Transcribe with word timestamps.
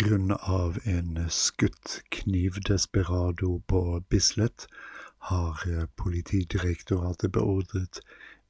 grunn 0.00 0.30
av 0.30 0.78
en 0.84 1.30
skutt 1.30 2.02
knivdesperado 2.08 3.62
på 3.66 4.04
Bislett 4.08 4.66
har 5.18 5.86
Politidirektoratet 5.96 7.32
beordret 7.32 8.00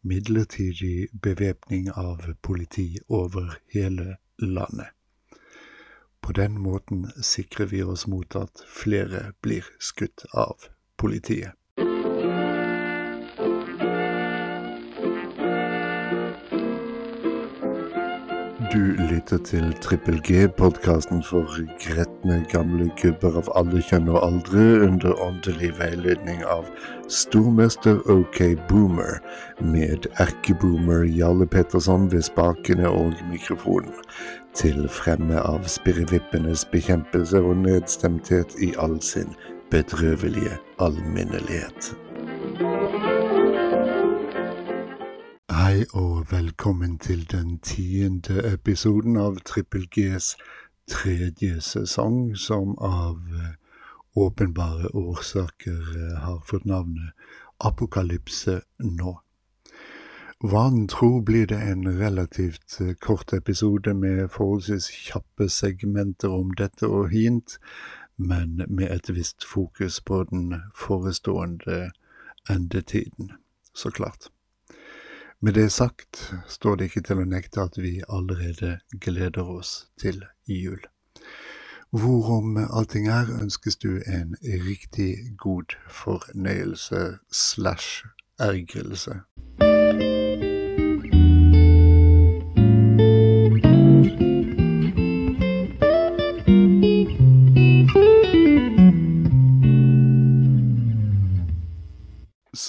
midlertidig 0.00 1.08
bevæpning 1.12 1.90
av 1.90 2.34
politi 2.42 2.98
over 3.08 3.58
hele 3.74 4.16
landet. 4.38 4.86
På 6.20 6.32
den 6.32 6.60
måten 6.60 7.10
sikrer 7.22 7.66
vi 7.66 7.82
oss 7.82 8.06
mot 8.06 8.36
at 8.36 8.62
flere 8.68 9.32
blir 9.42 9.66
skutt 9.78 10.24
av 10.32 10.70
politiet. 10.96 11.59
Du 18.72 18.78
lytter 18.78 19.38
til 19.38 19.72
Trippel 19.82 20.20
G, 20.22 20.48
podkasten 20.54 21.24
for 21.26 21.42
gretne 21.82 22.36
gamle 22.52 22.84
gubber 23.00 23.40
av 23.40 23.48
alle 23.58 23.80
kjønn 23.82 24.06
og 24.12 24.20
aldre, 24.22 24.66
under 24.86 25.16
åndelig 25.24 25.72
veiledning 25.80 26.44
av 26.46 26.68
stormester 27.10 27.98
OK 28.14 28.38
Boomer, 28.68 29.18
med 29.58 30.06
erkeboomer 30.22 31.02
Jarle 31.10 31.50
Petterson 31.50 32.06
ved 32.12 32.22
spakene 32.28 32.86
og 32.86 33.18
mikrofonen, 33.32 33.98
til 34.54 34.86
fremme 34.86 35.42
av 35.42 35.66
spirrevippenes 35.66 36.62
bekjempelse 36.70 37.42
og 37.42 37.64
nedstemthet 37.64 38.54
i 38.62 38.70
all 38.78 39.00
sin 39.02 39.34
bedrøvelige 39.74 40.54
alminnelighet. 40.78 41.90
Hei 45.80 45.86
og 45.92 46.26
velkommen 46.30 46.98
til 46.98 47.22
den 47.32 47.54
tiende 47.64 48.42
episoden 48.52 49.14
av 49.16 49.38
Trippel 49.48 49.86
Gs 49.88 50.34
tredje 50.92 51.60
sesong, 51.64 52.34
som 52.36 52.74
av 52.84 53.30
eh, 53.32 53.54
åpenbare 54.12 54.90
årsaker 54.92 55.78
eh, 56.02 56.18
har 56.20 56.42
fått 56.44 56.66
navnet 56.68 57.14
Apokalypse 57.64 58.58
nå. 58.84 59.14
Vanen 60.44 60.84
tro 60.92 61.22
blir 61.24 61.46
det 61.46 61.62
en 61.64 61.88
relativt 62.00 62.76
eh, 62.80 62.92
kort 63.00 63.32
episode 63.32 63.94
med 63.94 64.28
forholdsvis 64.34 64.90
kjappe 65.06 65.48
segmenter 65.48 66.28
om 66.28 66.50
dette 66.60 66.90
og 66.90 67.08
hint, 67.14 67.56
men 68.16 68.66
med 68.68 68.92
et 68.98 69.08
visst 69.08 69.48
fokus 69.48 69.96
på 70.04 70.26
den 70.28 70.60
forestående 70.76 71.86
endetiden, 72.50 73.32
så 73.72 73.88
klart. 73.88 74.28
Med 75.42 75.54
det 75.54 75.70
sagt 75.72 76.32
står 76.48 76.76
det 76.76 76.90
ikke 76.90 77.00
til 77.08 77.20
å 77.22 77.24
nekte 77.24 77.62
at 77.64 77.78
vi 77.80 77.94
allerede 78.12 78.74
gleder 79.00 79.48
oss 79.48 79.70
til 79.96 80.18
jul. 80.44 80.82
Hvorom 81.96 82.58
allting 82.60 83.08
er, 83.08 83.32
ønskes 83.40 83.80
du 83.80 84.02
en 84.04 84.36
riktig 84.44 85.32
god 85.40 85.72
fornøyelse 85.88 87.00
slash 87.32 88.04
ergrelse. 88.36 89.22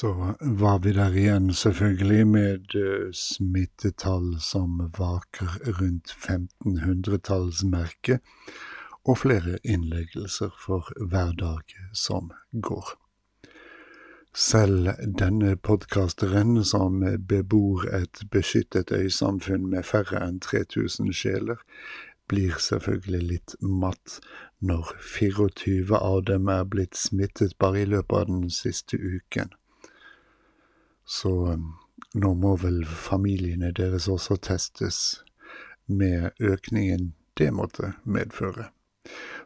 Så 0.02 0.36
var 0.40 0.80
vi 0.80 0.92
der 0.98 1.14
igjen, 1.14 1.54
selvfølgelig, 1.54 2.28
med 2.28 2.76
uh, 2.76 3.12
smittetall 3.14 4.40
som 4.42 4.92
vaker 4.98 5.60
rundt 5.78 6.10
1500-tallsmerket, 6.16 8.20
og 9.06 9.18
flere 9.18 9.58
innleggelser 9.64 10.50
for 10.66 10.90
hver 11.10 11.32
dag 11.38 11.62
som 11.94 12.32
går. 12.52 12.86
Selv 14.34 14.90
denne 15.22 15.56
podkasteren, 15.56 16.66
som 16.66 17.04
bebor 17.28 17.86
et 18.02 18.24
beskyttet 18.32 18.92
øysamfunn 18.92 19.70
med 19.70 19.84
færre 19.86 20.26
enn 20.26 20.40
3000 20.42 21.14
sjeler, 21.14 21.58
blir 22.26 22.58
selvfølgelig 22.58 23.28
litt 23.36 23.56
matt 23.62 24.20
når 24.60 24.98
24 25.14 25.98
av 26.02 26.26
dem 26.34 26.50
er 26.50 26.66
blitt 26.66 26.98
smittet 26.98 27.58
bare 27.60 27.82
i 27.86 27.90
løpet 27.96 28.18
av 28.18 28.26
den 28.34 28.50
siste 28.50 28.98
uken. 28.98 29.61
Så 31.06 31.32
um, 31.54 31.74
nå 32.14 32.34
må 32.34 32.56
vel 32.62 32.84
familiene 32.86 33.72
deres 33.76 34.08
også 34.12 34.38
testes 34.42 35.24
med 35.88 36.32
økningen 36.40 37.14
det 37.40 37.52
måtte 37.56 37.94
medføre. 38.04 38.70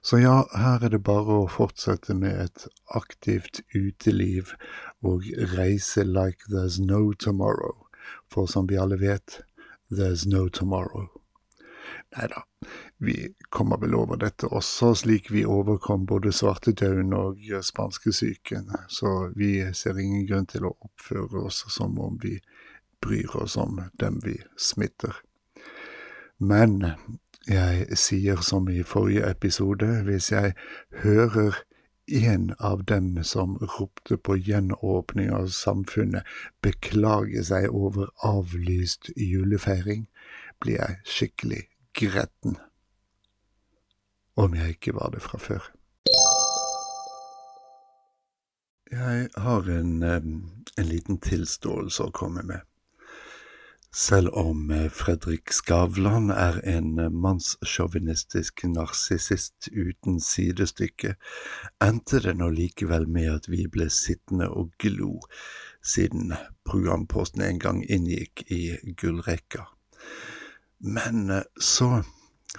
Så 0.01 0.19
ja, 0.19 0.43
her 0.53 0.83
er 0.83 0.91
det 0.93 1.01
bare 1.07 1.39
å 1.41 1.49
fortsette 1.49 2.13
med 2.17 2.41
et 2.43 2.65
aktivt 2.97 3.61
uteliv 3.73 4.51
og 5.01 5.25
reise 5.55 6.03
like 6.03 6.49
there's 6.51 6.77
no 6.81 7.13
tomorrow, 7.13 7.73
for 8.29 8.51
som 8.51 8.67
vi 8.69 8.77
alle 8.77 8.99
vet, 9.01 9.39
there's 9.89 10.27
no 10.27 10.47
tomorrow. 10.49 11.07
Nei 12.15 12.27
da, 12.33 12.43
vi 12.97 13.35
kommer 13.49 13.77
vel 13.77 13.95
over 13.95 14.19
dette 14.19 14.47
også, 14.47 14.93
slik 14.95 15.31
vi 15.31 15.45
overkom 15.45 16.05
både 16.07 16.31
svartedauden 16.31 17.13
og 17.13 17.41
spanskesyken, 17.63 18.71
så 18.87 19.31
vi 19.35 19.65
ser 19.73 19.99
ingen 19.99 20.25
grunn 20.29 20.47
til 20.47 20.67
å 20.69 20.75
oppføre 20.87 21.45
oss 21.49 21.65
som 21.73 21.99
om 21.99 22.17
vi 22.23 22.37
bryr 23.03 23.35
oss 23.35 23.57
om 23.57 23.81
dem 23.99 24.19
vi 24.23 24.37
smitter. 24.57 25.19
Men 26.39 26.95
jeg 27.47 27.97
sier 27.99 28.41
som 28.41 28.69
i 28.71 28.81
forrige 28.83 29.27
episode, 29.29 29.87
hvis 30.07 30.31
jeg 30.31 30.55
hører 31.03 31.59
en 32.07 32.53
av 32.59 32.83
dem 32.85 33.23
som 33.23 33.57
ropte 33.57 34.17
på 34.17 34.37
gjenåpning 34.37 35.31
av 35.33 35.49
samfunnet, 35.53 36.23
beklage 36.61 37.43
seg 37.43 37.69
over 37.69 38.11
avlyst 38.23 39.11
julefeiring, 39.17 40.07
blir 40.61 40.79
jeg 40.79 40.99
skikkelig 41.05 41.63
gretten. 41.97 42.57
Om 44.35 44.55
jeg 44.55 44.75
ikke 44.75 44.95
var 44.95 45.13
det 45.15 45.23
fra 45.23 45.39
før. 45.39 45.71
Jeg 48.91 49.29
har 49.37 49.69
en, 49.79 50.03
en 50.03 50.87
liten 50.87 51.19
tilståelse 51.23 52.07
å 52.09 52.15
komme 52.15 52.43
med. 52.45 52.63
Selv 53.95 54.33
om 54.33 54.71
eh, 54.71 54.89
Fredrik 54.91 55.53
Skavlan 55.55 56.27
er 56.29 56.57
en 56.67 56.97
eh, 56.99 57.11
mannssjåvinistisk 57.11 58.65
narsissist 58.67 59.69
uten 59.71 60.17
sidestykke, 60.19 61.13
endte 61.79 62.19
det 62.25 62.33
nå 62.35 62.49
likevel 62.51 63.07
med 63.07 63.29
at 63.37 63.47
vi 63.47 63.63
ble 63.71 63.87
sittende 63.87 64.49
og 64.51 64.73
glo, 64.83 65.13
siden 65.79 66.35
programposten 66.67 67.45
en 67.47 67.61
gang 67.63 67.79
inngikk 67.87 68.43
i 68.51 68.75
gullrekka. 68.99 69.63
Men 70.83 71.29
eh, 71.31 71.47
så, 71.55 72.03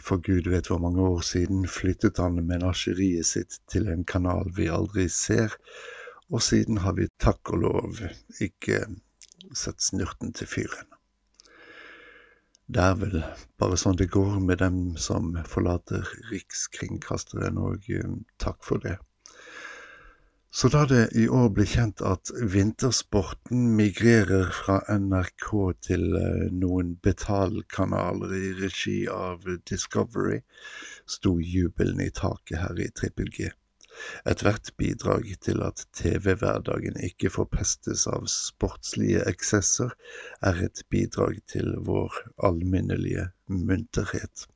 for 0.03 0.23
gud 0.23 0.49
vet 0.51 0.69
hvor 0.71 0.81
mange 0.83 1.03
år 1.03 1.23
siden, 1.27 1.67
flyttet 1.69 2.21
han 2.23 2.41
menasjeriet 2.47 3.27
sitt 3.29 3.61
til 3.71 3.89
en 3.93 4.05
kanal 4.05 4.51
vi 4.57 4.69
aldri 4.73 5.09
ser, 5.13 5.55
og 6.31 6.43
siden 6.43 6.83
har 6.83 6.97
vi 6.99 7.09
takk 7.23 7.55
og 7.55 7.63
lov 7.63 8.03
ikke 8.43 8.85
sett 9.55 9.83
snurten 9.83 10.33
til 10.37 10.51
fyren. 10.51 10.93
Det 12.67 12.83
er 12.83 12.97
vel 12.99 13.21
bare 13.63 13.77
sånn 13.79 13.99
det 13.99 14.09
går 14.11 14.41
med 14.43 14.59
dem 14.59 14.79
som 14.99 15.37
forlater 15.47 16.03
Rikskringkasteren, 16.33 17.61
og 17.63 17.87
eh, 17.95 18.17
takk 18.43 18.59
for 18.67 18.83
det. 18.83 18.97
Så 20.57 20.69
da 20.73 20.87
det 20.89 21.03
i 21.21 21.27
år 21.29 21.51
ble 21.53 21.67
kjent 21.69 22.01
at 22.01 22.31
vintersporten 22.55 23.67
migrerer 23.77 24.47
fra 24.57 24.79
NRK 24.89 25.51
til 25.85 26.17
eh, 26.17 26.47
noen 26.63 26.95
betalkanaler 27.05 28.33
i 28.39 28.55
regi 28.63 28.95
av 29.13 29.45
Discovery, 29.69 30.39
sto 31.17 31.35
jubelen 31.45 32.01
i 32.07 32.09
taket 32.23 32.63
her 32.63 32.81
i 32.81 32.89
Trippel 32.89 33.29
G. 33.37 33.51
Ethvert 34.33 34.73
bidrag 34.81 35.29
til 35.45 35.61
at 35.69 35.85
TV-hverdagen 36.01 36.97
ikke 37.05 37.35
forpestes 37.37 38.09
av 38.17 38.25
sportslige 38.33 39.29
eksesser, 39.29 39.93
er 40.41 40.65
et 40.71 40.87
bidrag 40.89 41.45
til 41.53 41.75
vår 41.85 42.17
alminnelige 42.49 43.29
munterhet. 43.53 44.49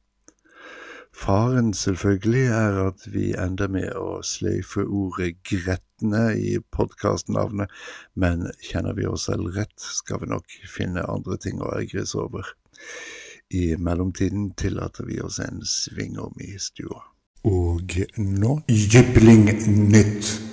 Faren 1.13 1.73
selvfølgelig 1.75 2.45
er 2.55 2.79
at 2.87 3.07
vi 3.13 3.33
ender 3.39 3.69
med 3.69 3.91
å 3.99 4.21
sløyfe 4.25 4.87
ordet 4.87 5.35
gretne 5.47 6.23
i 6.39 6.57
podkastnavnet, 6.73 7.71
men 8.15 8.47
kjenner 8.65 8.97
vi 8.97 9.09
oss 9.11 9.27
selv 9.29 9.51
rett, 9.57 9.75
skal 9.77 10.23
vi 10.23 10.31
nok 10.31 10.61
finne 10.71 11.05
andre 11.05 11.37
ting 11.43 11.61
å 11.61 11.73
ergres 11.77 12.15
over. 12.19 12.55
I 13.51 13.75
mellomtiden 13.77 14.53
tillater 14.55 15.09
vi 15.11 15.21
oss 15.21 15.41
en 15.43 15.65
svingom 15.67 16.39
i 16.41 16.55
stua. 16.63 17.03
Og 17.51 17.97
nå 18.17 18.61
Jypling 18.69 19.49
nytt. 19.91 20.50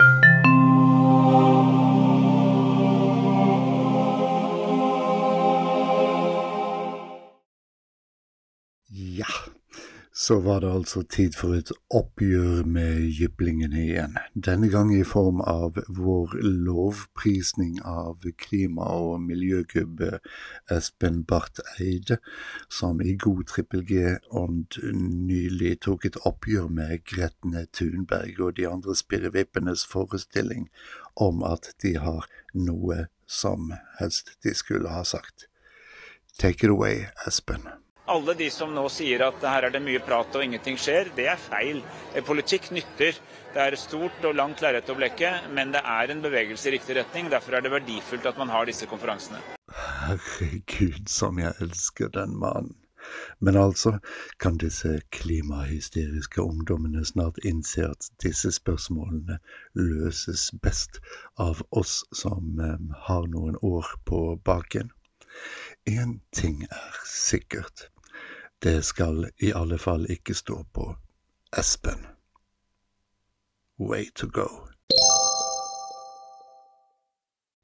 Så 10.28 10.40
var 10.40 10.60
det 10.60 10.68
altså 10.68 11.00
tid 11.08 11.32
for 11.40 11.56
et 11.56 11.70
oppgjør 11.94 12.66
med 12.68 13.06
jyplingene 13.16 13.78
igjen. 13.80 14.18
Denne 14.36 14.68
gang 14.68 14.90
i 14.92 15.06
form 15.06 15.40
av 15.40 15.78
vår 15.96 16.34
lovprisning 16.44 17.78
av 17.80 18.26
klima- 18.42 18.90
og 19.06 19.22
miljøgubbe 19.24 20.18
Espen 20.76 21.22
Barth 21.24 21.64
Eide, 21.80 22.18
som 22.68 23.00
i 23.00 23.16
god 23.16 23.46
trippel 23.54 23.86
G-ånd 23.88 24.76
nylig 24.92 25.78
tok 25.88 26.04
et 26.10 26.20
oppgjør 26.28 26.68
med 26.76 27.08
Gretne 27.08 27.64
Thunberg 27.72 28.44
og 28.50 28.56
de 28.60 28.68
andre 28.68 29.00
spirrevippenes 29.00 29.88
forestilling 29.88 30.68
om 31.16 31.40
at 31.40 31.72
de 31.80 31.96
har 32.04 32.28
noe 32.52 33.06
som 33.24 33.72
helst 33.96 34.36
de 34.44 34.52
skulle 34.52 34.92
ha 34.92 35.08
sagt. 35.08 35.48
Take 36.36 36.68
it 36.68 36.76
away, 36.76 37.06
Espen. 37.24 37.64
Alle 38.08 38.34
de 38.34 38.48
som 38.52 38.70
nå 38.72 38.86
sier 38.92 39.20
at 39.26 39.42
her 39.44 39.66
er 39.68 39.74
det 39.74 39.82
mye 39.84 40.00
prat 40.00 40.36
og 40.38 40.44
ingenting 40.44 40.78
skjer, 40.80 41.10
det 41.16 41.26
er 41.28 41.40
feil. 41.40 41.82
Eh, 42.14 42.24
politikk 42.24 42.70
nytter. 42.72 43.18
Det 43.52 43.64
er 43.64 43.76
stort 43.80 44.24
og 44.28 44.36
langt 44.36 44.62
lerret 44.64 44.88
å 44.88 44.96
blekke, 44.96 45.30
men 45.56 45.72
det 45.74 45.82
er 45.84 46.12
en 46.12 46.24
bevegelse 46.24 46.70
i 46.70 46.74
riktig 46.78 46.96
retning. 46.96 47.28
Derfor 47.32 47.58
er 47.58 47.64
det 47.64 47.72
verdifullt 47.72 48.28
at 48.28 48.40
man 48.40 48.52
har 48.52 48.68
disse 48.68 48.88
konferansene. 48.88 49.40
Herregud, 50.06 51.08
som 51.12 51.40
jeg 51.40 51.52
elsker 51.64 52.12
den 52.16 52.36
mannen. 52.40 52.76
Men 53.40 53.56
altså, 53.56 53.98
kan 54.40 54.58
disse 54.60 55.00
klimahysteriske 55.14 56.42
ungdommene 56.42 57.04
snart 57.06 57.38
innse 57.44 57.86
at 57.88 58.08
disse 58.22 58.52
spørsmålene 58.52 59.38
løses 59.74 60.50
best 60.62 61.00
av 61.38 61.62
oss 61.70 62.02
som 62.12 62.58
um, 62.60 62.92
har 63.08 63.28
noen 63.32 63.56
år 63.62 63.94
på 64.08 64.22
baken? 64.44 64.92
Én 65.88 66.18
ting 66.32 66.64
er 66.70 67.00
sikkert. 67.06 67.88
Det 68.62 68.82
skal 68.84 69.28
i 69.38 69.52
alle 69.54 69.78
fall 69.78 70.06
ikke 70.10 70.34
stå 70.34 70.64
på 70.74 70.94
Espen. 71.58 72.06
Way 73.78 74.10
to 74.14 74.26
go. 74.32 74.48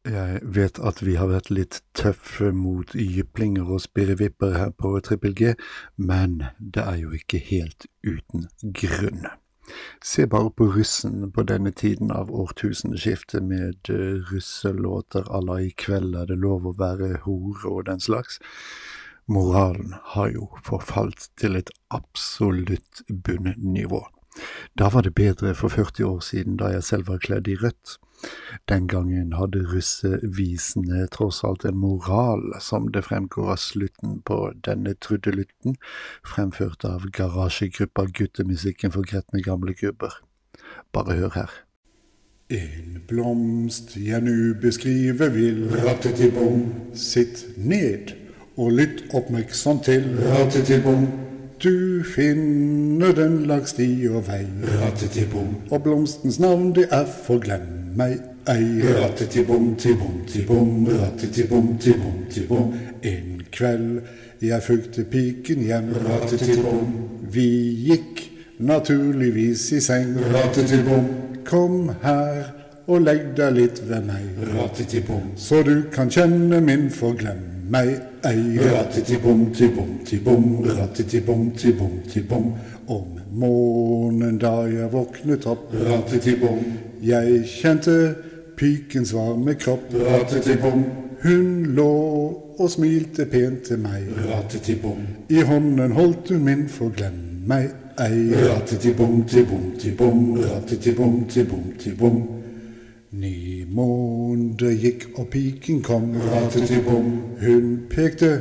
Jeg 0.05 0.41
vet 0.43 0.79
at 0.79 1.01
vi 1.03 1.15
har 1.17 1.31
vært 1.33 1.49
litt 1.51 1.81
tøffe 1.97 2.51
mot 2.53 2.93
jyplinger 2.95 3.71
og 3.73 3.81
spirrevipper 3.81 4.53
her 4.59 4.75
på 4.77 4.93
Trippel 5.01 5.35
G, 5.35 5.55
men 5.97 6.43
det 6.59 6.85
er 6.85 6.99
jo 7.01 7.15
ikke 7.17 7.41
helt 7.41 7.87
uten 8.05 8.47
grunn. 8.63 9.25
Se 10.05 10.27
bare 10.29 10.51
på 10.53 10.69
russen 10.77 11.31
på 11.33 11.43
denne 11.49 11.73
tiden 11.73 12.13
av 12.13 12.31
årtusenskiftet 12.31 13.43
med 13.43 13.91
uh, 13.91 14.21
russelåter 14.31 15.25
à 15.25 15.41
la 15.41 15.57
I 15.65 15.73
kveld 15.73 16.15
er 16.21 16.29
det 16.29 16.37
lov 16.39 16.69
å 16.69 16.77
være 16.79 17.25
hore 17.25 17.71
og 17.73 17.87
den 17.89 18.01
slags. 18.01 18.39
Moralen 19.27 19.95
har 20.15 20.29
jo 20.29 20.49
forfalt 20.65 21.31
til 21.41 21.57
et 21.57 21.71
absolutt 21.91 23.03
bunnivå. 23.09 24.03
Da 24.79 24.89
var 24.91 25.03
det 25.07 25.15
bedre 25.15 25.55
for 25.55 25.69
40 25.69 26.05
år 26.05 26.21
siden, 26.21 26.57
da 26.57 26.65
jeg 26.65 26.85
selv 26.85 27.09
var 27.09 27.19
kledd 27.19 27.49
i 27.49 27.57
rødt. 27.57 27.99
Den 28.69 28.89
gangen 28.89 29.33
hadde 29.33 29.65
russevisene 29.73 31.07
tross 31.13 31.43
alt 31.45 31.65
en 31.65 31.77
moral, 31.77 32.55
som 32.61 32.89
det 32.93 33.05
fremgår 33.05 33.51
av 33.55 33.61
slutten 33.61 34.21
på 34.27 34.39
denne 34.65 34.95
trudelutten, 34.95 35.77
fremført 36.27 36.85
av 36.89 37.07
garasjegruppa 37.13 38.07
Guttemusikken 38.13 38.93
for 38.93 39.07
gretne 39.09 39.43
gamle 39.43 39.75
gubber. 39.75 40.21
Bare 40.93 41.17
hør 41.21 41.31
her. 41.35 41.55
En 42.49 43.01
blomst 43.09 43.97
jeg 43.97 44.21
nu 44.21 44.55
beskrive 44.61 45.31
vil, 45.33 45.65
rattetibom, 45.85 46.69
sitt 46.95 47.47
ned 47.57 48.24
og 48.57 48.73
lytt 48.73 49.05
oppmerksomt 49.15 49.85
til 49.85 50.05
Ratetibom. 50.23 51.07
Du 51.65 52.03
finner 52.15 53.13
den 53.17 53.45
langs 53.47 53.73
sti 53.75 53.89
og 54.11 54.27
vei. 54.29 54.45
Ratetibom. 54.81 55.55
Og 55.71 55.83
blomstens 55.83 56.39
navn 56.43 56.73
det 56.77 56.89
er 56.93 57.07
for 57.07 57.43
glem 57.43 57.95
meg 57.97 58.19
ei. 58.51 58.83
Ratetibom, 58.85 59.75
tibom, 59.81 60.21
tibom, 60.29 60.87
ratetibom, 60.87 61.79
tibom, 61.79 62.19
tibom. 62.31 62.75
En 63.03 63.41
kveld 63.53 64.03
jeg 64.45 64.63
fulgte 64.63 65.07
piken 65.09 65.65
hjem. 65.65 65.95
Ratetibom. 66.05 66.93
Vi 67.33 67.49
gikk 67.89 68.27
naturligvis 68.59 69.71
i 69.73 69.81
seng. 69.81 70.19
Ratetibom. 70.35 71.09
Kom 71.45 71.91
her 72.03 72.53
og 72.87 73.03
legg 73.07 73.33
deg 73.39 73.57
litt 73.57 73.83
ved 73.89 74.07
meg. 74.11 74.31
Rattetibom. 74.53 75.33
Så 75.37 75.63
du 75.65 75.89
kan 75.93 76.13
kjenne 76.13 76.61
min 76.61 76.91
forglem 76.93 77.54
meg 77.71 77.89
ei. 78.27 78.59
Rattetibom-tibom-tibom, 78.59 80.65
rattetibom-tibom-tibom. 80.65 82.53
Om 82.87 83.21
morgenen 83.31 84.39
da 84.39 84.67
jeg 84.69 84.93
våknet 84.93 85.47
opp, 85.51 85.73
rattetibom. 85.75 86.61
Jeg 87.05 87.43
kjente 87.49 87.97
pikens 88.57 89.15
varme 89.17 89.57
kropp, 89.59 89.95
rattetibom. 89.95 90.85
Hun 91.25 91.75
lå 91.77 91.93
og 92.59 92.71
smilte 92.71 93.25
pent 93.27 93.65
til 93.71 93.81
meg, 93.81 94.11
rattetibom. 94.29 95.01
I 95.33 95.41
hånden 95.49 95.97
holdt 95.97 96.35
hun 96.35 96.45
min 96.45 96.69
for 96.69 96.93
glem 96.95 97.17
meg 97.49 97.71
ei. 98.01 98.29
Rattetibom-tibom-tibom, 98.45 100.25
rattetibom-tibom-tibom. 100.45 102.23
Ni 103.15 103.65
måneder 103.71 104.73
gikk 104.75 105.05
og 105.15 105.29
piken 105.31 105.83
kom, 105.83 106.17
ratetibom. 106.19 107.13
Hun 107.41 107.69
pekte 107.91 108.41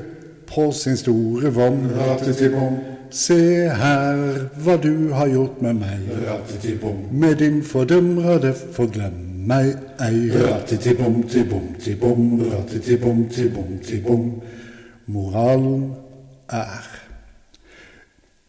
på 0.50 0.72
sin 0.72 0.98
store 0.98 1.52
vom, 1.54 1.78
ratetibom. 1.94 2.80
Se 3.14 3.38
her 3.70 4.24
hva 4.66 4.78
du 4.82 5.14
har 5.14 5.30
gjort 5.30 5.62
med 5.62 5.78
meg, 5.84 6.10
ratetibom. 6.26 7.06
Med 7.12 7.36
din 7.44 7.62
fordømrede 7.64 8.56
forglem 8.74 9.20
meg 9.46 9.76
ei, 10.02 10.32
ratetibom, 10.34 11.22
tibom, 11.30 11.70
tibom, 11.80 12.42
ratetibom, 12.42 13.28
tibom, 13.30 13.78
tibom. 13.86 14.30
Moralen 15.06 15.92
er 16.50 16.88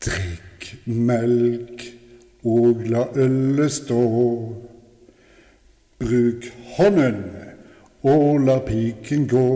drikk 0.04 0.70
melk 0.86 1.90
og 2.44 2.86
la 2.88 3.10
ølet 3.12 3.72
stå. 3.72 4.04
Bruk 5.98 6.48
hånden 6.76 7.22
og 8.02 8.40
la 8.46 8.58
piken 8.66 9.28
gå. 9.28 9.48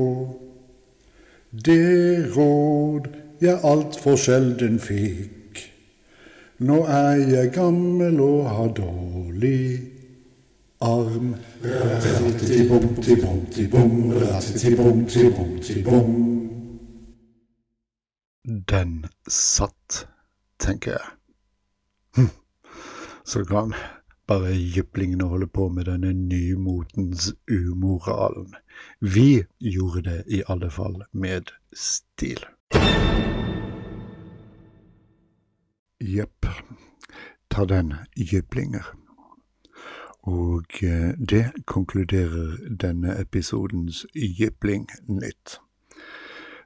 Det 1.50 2.36
råd 2.36 3.08
jeg 3.40 3.60
altfor 3.64 4.16
sjelden 4.20 4.78
fikk. 4.80 5.62
Nå 6.58 6.82
er 6.90 7.22
jeg 7.30 7.52
gammel 7.54 8.20
og 8.20 8.50
har 8.50 8.72
dårlig 8.74 9.80
arm. 10.80 11.34
Den 18.72 19.06
satt, 19.28 20.08
tenker 20.58 20.90
jeg. 20.90 21.06
Hm. 22.16 22.30
Så 23.24 23.44
kan 23.44 23.74
bare 24.28 24.52
jyplingene 24.52 25.24
holder 25.24 25.46
på 25.46 25.68
med 25.68 25.84
denne 25.88 26.12
nymotens 26.12 27.34
umoralen. 27.50 28.54
Vi 29.00 29.44
gjorde 29.58 30.02
det 30.10 30.22
i 30.26 30.42
alle 30.48 30.70
fall 30.70 31.02
med 31.12 31.52
stil. 31.72 32.44
Jepp. 36.00 36.46
Ta 37.50 37.64
den, 37.64 37.94
jyplinger. 38.16 38.94
Og 40.22 40.84
eh, 40.84 41.14
det 41.30 41.52
konkluderer 41.64 42.76
denne 42.82 43.20
episodens 43.20 44.06
Jypling 44.14 44.88
Nytt. 45.08 45.58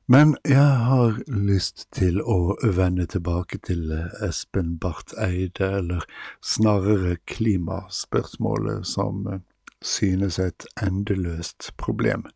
Men 0.07 0.37
jeg 0.45 0.77
har 0.87 1.23
lyst 1.27 1.87
til 1.95 2.19
å 2.21 2.57
vende 2.63 3.07
tilbake 3.07 3.59
til 3.63 3.93
Espen 4.25 4.75
Barth 4.83 5.15
Eide, 5.23 5.69
eller 5.79 6.07
snarere 6.43 7.17
klimaspørsmålet, 7.31 8.87
som 8.87 9.43
synes 9.83 10.39
et 10.39 10.67
endeløst 10.83 11.71
problem. 11.79 12.27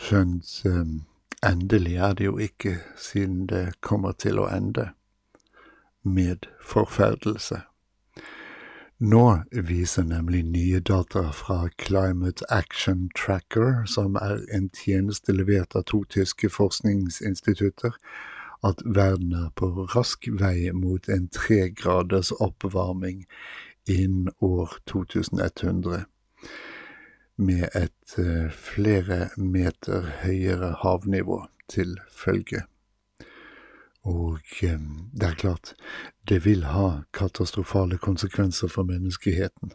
Skjønt 0.00 0.62
eh, 0.64 0.94
endelig 1.46 1.96
er 1.96 2.16
det 2.16 2.24
jo 2.30 2.38
ikke, 2.40 2.78
siden 2.96 3.46
det 3.52 3.80
kommer 3.84 4.16
til 4.16 4.40
å 4.40 4.48
ende 4.48 4.90
med 6.02 6.48
forferdelse. 6.64 7.60
Nå 9.00 9.42
viser 9.52 10.04
nemlig 10.04 10.42
nye 10.44 10.80
data 10.80 11.30
fra 11.32 11.68
Climate 11.78 12.44
Action 12.52 13.08
Tracker, 13.16 13.86
som 13.86 14.18
er 14.20 14.42
en 14.52 14.66
tjeneste 14.76 15.32
levert 15.32 15.72
av 15.72 15.86
to 15.88 16.02
tyske 16.04 16.50
forskningsinstitutter, 16.52 17.96
at 18.60 18.82
verden 18.84 19.32
er 19.32 19.48
på 19.56 19.70
rask 19.94 20.28
vei 20.42 20.68
mot 20.76 21.08
en 21.08 21.30
tregraders 21.32 22.28
oppvarming 22.44 23.24
innen 23.88 24.28
år 24.44 24.76
2100, 24.92 26.04
med 27.40 27.68
et 27.72 28.18
uh, 28.20 28.52
flere 28.52 29.30
meter 29.38 30.12
høyere 30.26 30.74
havnivå 30.84 31.46
til 31.72 31.96
følge. 32.12 32.66
Og 34.02 34.40
eh, 34.62 34.80
det 35.12 35.26
er 35.26 35.34
klart, 35.34 35.74
det 36.28 36.44
vil 36.44 36.64
ha 36.64 37.02
katastrofale 37.12 37.98
konsekvenser 37.98 38.68
for 38.68 38.82
menneskeheten. 38.88 39.72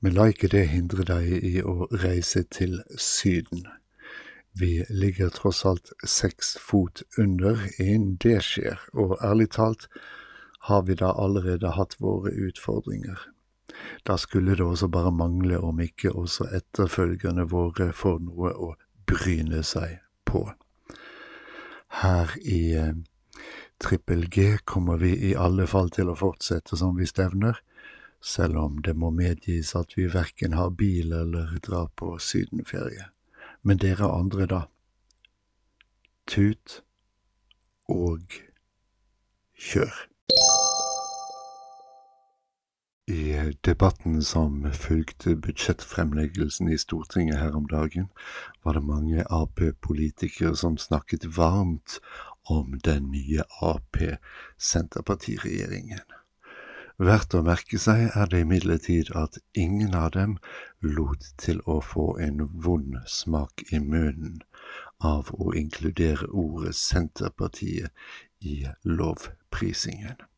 Men 0.00 0.16
la 0.16 0.30
ikke 0.32 0.48
det 0.48 0.68
hindre 0.72 1.04
deg 1.04 1.28
i 1.44 1.60
å 1.60 1.84
reise 1.92 2.42
til 2.48 2.80
Syden. 2.96 3.66
Vi 4.52 4.84
ligger 4.88 5.28
tross 5.28 5.64
alt 5.68 5.92
seks 6.04 6.56
fot 6.58 7.02
under 7.18 7.60
innen 7.78 8.16
det 8.22 8.40
skjer, 8.42 8.80
og 8.92 9.18
ærlig 9.22 9.50
talt 9.54 9.86
har 10.68 10.82
vi 10.88 10.96
da 10.96 11.12
allerede 11.12 11.76
hatt 11.76 11.96
våre 12.00 12.32
utfordringer. 12.32 13.20
Da 14.06 14.16
skulle 14.18 14.56
det 14.56 14.64
også 14.64 14.88
bare 14.88 15.12
mangle 15.12 15.58
om 15.58 15.80
ikke 15.80 16.12
også 16.12 16.48
etterfølgerne 16.56 17.46
våre 17.48 17.92
får 17.92 18.18
noe 18.24 18.50
å 18.56 18.72
bryne 19.06 19.62
seg 19.62 20.00
på. 20.24 20.48
Her 22.00 22.34
i 22.40 22.60
eh, 22.78 22.92
Trippel 23.80 24.26
G 24.28 24.58
kommer 24.64 24.96
vi 25.00 25.14
i 25.30 25.34
alle 25.34 25.66
fall 25.70 25.90
til 25.94 26.10
å 26.10 26.18
fortsette 26.18 26.76
som 26.76 26.96
vi 26.98 27.08
stevner, 27.08 27.62
selv 28.20 28.58
om 28.60 28.82
det 28.84 28.96
må 28.96 29.10
medgis 29.10 29.72
at 29.78 29.96
vi 29.96 30.10
verken 30.12 30.52
har 30.58 30.74
bil 30.76 31.14
eller 31.16 31.56
drar 31.64 31.88
på 31.96 32.18
sydenferie. 32.20 33.08
Men 33.62 33.80
dere 33.80 34.12
andre, 34.12 34.46
da? 34.46 34.60
Tut 36.28 36.80
og 37.88 38.40
kjør. 39.56 40.06
I 43.10 43.54
debatten 43.66 44.20
som 44.22 44.62
fulgte 44.76 45.32
budsjettfremleggelsen 45.34 46.68
i 46.70 46.76
Stortinget 46.78 47.40
her 47.40 47.56
om 47.58 47.64
dagen, 47.66 48.06
var 48.62 48.76
det 48.78 48.84
mange 48.86 49.24
Ap-politikere 49.26 50.54
som 50.56 50.76
snakket 50.78 51.26
varmt 51.36 51.98
om 52.50 52.80
den 52.84 53.10
nye 53.14 53.42
Ap-Senterpartiregjeringen. 53.62 56.02
Verdt 57.00 57.32
å 57.38 57.40
merke 57.46 57.78
seg 57.80 58.10
er 58.12 58.28
det 58.28 58.42
imidlertid 58.44 59.08
at 59.16 59.38
ingen 59.56 59.94
av 59.96 60.10
dem 60.16 60.34
lot 60.84 61.24
til 61.40 61.62
å 61.64 61.80
få 61.80 62.18
en 62.20 62.42
vond 62.66 62.98
smak 63.08 63.64
i 63.72 63.80
munnen 63.80 64.42
av 65.00 65.32
å 65.32 65.54
inkludere 65.56 66.28
ordet 66.28 66.76
Senterpartiet 66.76 67.88
i 68.44 68.68
lovprisingen. 68.84 70.29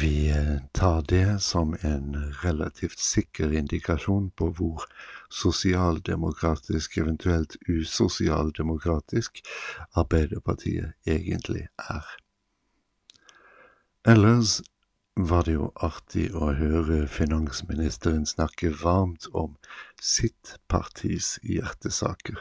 Vi 0.00 0.34
tar 0.72 1.02
det 1.08 1.42
som 1.42 1.74
en 1.80 2.14
relativt 2.42 2.98
sikker 2.98 3.52
indikasjon 3.52 4.30
på 4.30 4.48
hvor 4.56 4.86
sosialdemokratisk, 5.28 6.96
eventuelt 6.96 7.56
usosialdemokratisk, 7.68 9.42
Arbeiderpartiet 9.92 10.94
egentlig 11.04 11.66
er. 11.76 12.08
Ellers 14.08 14.62
var 15.16 15.44
det 15.44 15.58
jo 15.58 15.68
artig 15.76 16.30
å 16.32 16.54
høre 16.56 17.02
finansministeren 17.12 18.24
snakke 18.26 18.72
varmt 18.80 19.28
om 19.36 19.58
sitt 20.00 20.56
partis 20.72 21.34
hjertesaker, 21.44 22.40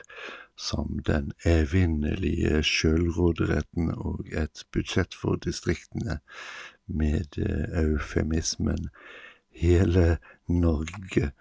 som 0.58 1.00
den 1.08 1.32
evinnelige 1.46 2.64
sjølråderetten 2.64 3.92
og 3.96 4.28
et 4.32 4.66
budsjett 4.72 5.16
for 5.16 5.36
distriktene, 5.36 6.20
med 6.88 7.38
eufemismen 7.78 8.90
hele 9.52 10.18
Norge, 10.48 11.32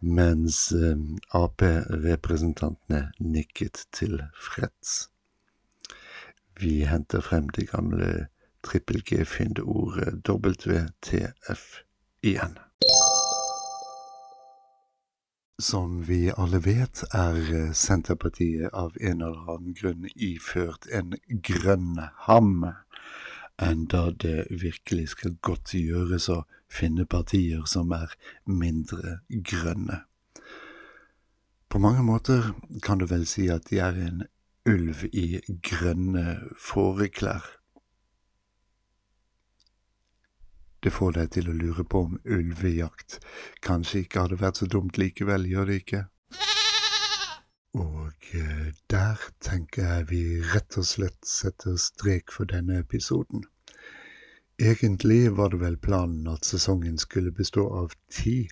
mens 0.00 0.72
eh, 0.72 0.98
Ap-representantene 1.34 3.12
nikket 3.18 3.86
tilfreds. 3.92 5.08
Vi 6.60 6.82
henter 6.84 7.20
frem 7.20 7.48
det 7.48 7.70
gamle 7.70 8.26
trippel 8.62 9.02
G-findeordet 9.02 10.28
WTF 10.28 11.64
igjen. 12.22 12.58
Som 15.62 16.02
vi 16.02 16.32
alle 16.36 16.58
vet, 16.58 17.04
er 17.14 17.36
Senterpartiet 17.78 18.72
av 18.74 18.96
en 18.98 19.20
eller 19.22 19.50
annen 19.52 19.76
grunn 19.78 20.08
iført 20.16 20.88
en 20.90 21.12
grønn 21.46 22.00
ham, 22.24 22.64
enda 23.62 24.00
det 24.24 24.48
virkelig 24.50 25.12
skal 25.12 25.36
godt 25.38 25.76
gjøres 25.78 26.26
å 26.34 26.40
finne 26.66 27.06
partier 27.06 27.62
som 27.70 27.94
er 27.94 28.10
mindre 28.42 29.20
grønne. 29.30 30.00
På 31.70 31.78
mange 31.78 32.02
måter 32.10 32.50
kan 32.82 32.98
du 32.98 33.06
vel 33.06 33.28
si 33.30 33.46
at 33.54 33.70
de 33.70 33.78
er 33.86 34.02
en 34.08 34.26
ulv 34.66 35.06
i 35.12 35.44
grønne 35.62 36.40
fåreklær. 36.58 37.46
Det 40.82 40.90
får 40.90 41.12
deg 41.14 41.28
til 41.36 41.50
å 41.50 41.54
lure 41.54 41.84
på 41.86 42.00
om 42.08 42.16
ulvejakt 42.24 43.20
kanskje 43.62 44.02
ikke 44.02 44.24
hadde 44.24 44.40
vært 44.40 44.58
så 44.58 44.66
dumt 44.66 44.98
likevel, 44.98 45.46
gjør 45.46 45.70
det 45.70 45.76
ikke? 45.84 46.00
Og 47.78 48.26
eh, 48.36 48.72
der 48.90 49.22
tenker 49.40 49.86
jeg 49.86 50.08
vi 50.10 50.22
rett 50.52 50.76
og 50.80 50.88
slett 50.88 51.20
setter 51.24 51.78
strek 51.80 52.34
for 52.34 52.50
denne 52.50 52.80
episoden. 52.82 53.46
Egentlig 54.58 55.36
var 55.36 55.54
det 55.54 55.62
vel 55.62 55.78
planen 55.86 56.26
at 56.28 56.44
sesongen 56.50 56.98
skulle 56.98 57.32
bestå 57.32 57.68
av 57.78 57.94
ti, 58.10 58.48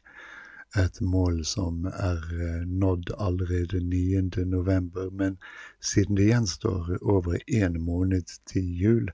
et 0.79 1.01
mål 1.03 1.43
som 1.51 1.83
er 1.91 2.23
eh, 2.31 2.63
nådd 2.63 3.11
allerede 3.19 3.83
9. 3.83 4.47
november, 4.47 5.11
men 5.11 5.37
siden 5.83 6.15
det 6.17 6.31
gjenstår 6.31 6.95
over 7.03 7.43
én 7.51 7.79
måned 7.83 8.31
til 8.47 8.71
jul, 8.83 9.11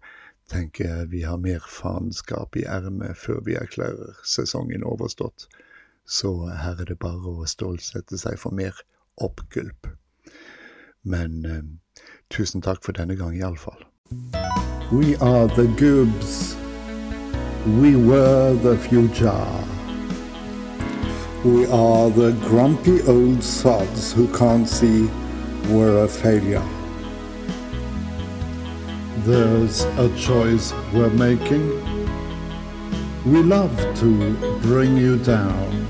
tenker 0.50 0.88
jeg 0.88 1.10
vi 1.10 1.22
har 1.26 1.38
mer 1.42 1.64
faenskap 1.70 2.56
i 2.56 2.64
ermet 2.70 3.18
før 3.18 3.40
vi 3.46 3.56
erklærer 3.58 4.18
sesongen 4.24 4.84
overstått. 4.86 5.48
Så 6.06 6.32
her 6.46 6.80
er 6.80 6.90
det 6.90 6.98
bare 7.02 7.32
å 7.32 7.48
stålsette 7.50 8.18
seg 8.18 8.38
for 8.38 8.54
mer 8.54 8.78
oppgulp. 9.16 9.90
Men 11.02 11.44
eh, 11.46 11.64
tusen 12.30 12.62
takk 12.62 12.84
for 12.86 12.94
denne 12.94 13.16
gang, 13.18 13.34
iallfall. 13.34 13.82
We 14.92 15.16
are 15.16 15.48
the 15.48 15.66
Goobs. 15.78 16.54
We 17.80 17.96
were 17.96 18.54
the 18.62 18.76
future. 18.78 19.46
We 21.44 21.66
are 21.66 22.10
the 22.10 22.32
grumpy 22.46 23.02
old 23.02 23.42
sods 23.42 24.12
who 24.12 24.28
can't 24.28 24.68
see 24.68 25.08
we're 25.68 26.04
a 26.04 26.08
failure. 26.08 26.75
There's 29.26 29.82
a 29.98 30.08
choice 30.16 30.72
we're 30.94 31.10
making. 31.10 31.66
We 33.24 33.42
love 33.42 33.76
to 33.96 34.58
bring 34.62 34.96
you 34.96 35.18
down. 35.18 35.88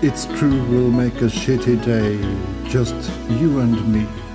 It's 0.00 0.24
true 0.24 0.64
we'll 0.64 0.90
make 0.90 1.16
a 1.16 1.26
shitty 1.26 1.84
day, 1.84 2.16
just 2.66 2.94
you 3.28 3.60
and 3.60 3.92
me. 3.92 4.25